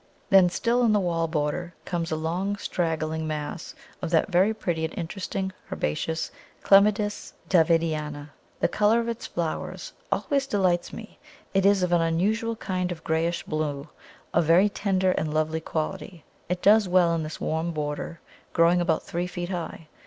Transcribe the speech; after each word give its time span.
Then 0.31 0.49
still 0.49 0.81
in 0.83 0.93
the 0.93 0.99
wall 0.99 1.27
border 1.27 1.75
comes 1.85 2.09
a 2.11 2.15
long 2.15 2.55
straggling 2.57 3.27
mass 3.27 3.75
of 4.01 4.09
that 4.09 4.31
very 4.31 4.51
pretty 4.51 4.83
and 4.83 4.97
interesting 4.97 5.53
herbaceous 5.71 6.31
Clematis, 6.63 7.13
C. 7.15 7.33
Davidiana. 7.49 8.31
The 8.61 8.67
colour 8.67 8.99
of 8.99 9.07
its 9.07 9.27
flower 9.27 9.75
always 10.11 10.47
delights 10.47 10.91
me; 10.91 11.19
it 11.53 11.67
is 11.67 11.83
of 11.83 11.91
an 11.91 12.01
unusual 12.01 12.55
kind 12.55 12.91
of 12.91 13.03
greyish 13.03 13.43
blue, 13.43 13.89
of 14.33 14.45
very 14.45 14.69
tender 14.69 15.11
and 15.11 15.31
lovely 15.31 15.61
quality. 15.61 16.25
It 16.49 16.63
does 16.63 16.87
well 16.89 17.13
in 17.13 17.21
this 17.21 17.39
warm 17.39 17.71
border, 17.71 18.21
growing 18.53 18.81
about 18.81 19.03
three 19.03 19.27
feet 19.27 19.49
high. 19.49 19.87